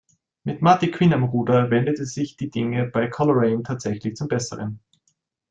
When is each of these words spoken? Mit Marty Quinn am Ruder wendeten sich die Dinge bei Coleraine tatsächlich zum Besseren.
Mit 0.43 0.63
Marty 0.63 0.89
Quinn 0.89 1.13
am 1.13 1.25
Ruder 1.25 1.69
wendeten 1.69 2.07
sich 2.07 2.35
die 2.35 2.49
Dinge 2.49 2.87
bei 2.87 3.07
Coleraine 3.07 3.61
tatsächlich 3.61 4.15
zum 4.15 4.27
Besseren. 4.29 4.79